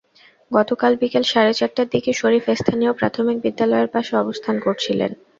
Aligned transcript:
গতকাল 0.51 0.91
বিকেল 1.01 1.23
সাড়ে 1.31 1.53
চারটার 1.53 1.87
দিকে 1.93 2.11
শরীফ 2.13 2.45
স্থানীয় 2.55 2.91
প্রাথমিক 2.99 3.37
বিদ্যালয়ের 3.45 3.89
পাশে 3.95 4.13
অবস্থান 4.17 4.55
করছিলেন। 4.65 5.11